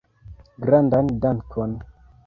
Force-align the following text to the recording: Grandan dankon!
Grandan 0.65 1.13
dankon! 1.21 1.79